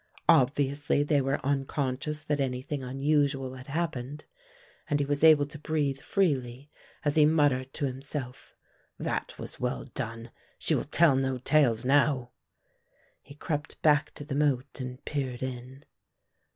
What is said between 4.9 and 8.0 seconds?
he was able to breathe freely as he muttered to